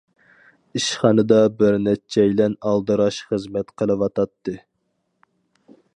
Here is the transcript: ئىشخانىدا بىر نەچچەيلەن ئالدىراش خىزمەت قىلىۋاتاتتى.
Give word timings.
ئىشخانىدا 0.79 1.37
بىر 1.59 1.77
نەچچەيلەن 1.89 2.57
ئالدىراش 2.71 3.19
خىزمەت 3.29 3.71
قىلىۋاتاتتى. 3.83 4.57